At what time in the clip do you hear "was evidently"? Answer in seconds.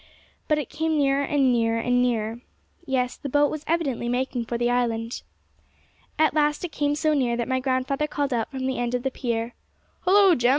3.51-4.09